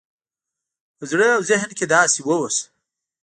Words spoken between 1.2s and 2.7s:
او ذهن کې داسې واوسه